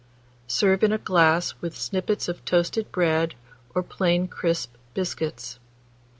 [0.47, 3.35] Serve in a glass with sippets of toasted bread
[3.75, 5.59] or plain crisp biscuits.